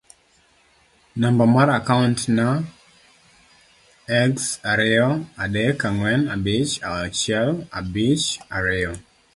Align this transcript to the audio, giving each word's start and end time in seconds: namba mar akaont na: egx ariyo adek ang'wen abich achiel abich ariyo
namba 1.21 1.43
mar 1.55 1.67
akaont 1.77 2.19
na: 2.37 2.47
egx 4.21 4.37
ariyo 4.71 5.09
adek 5.43 5.77
ang'wen 5.89 6.21
abich 6.33 6.73
achiel 6.93 7.49
abich 7.77 8.25
ariyo 8.57 8.93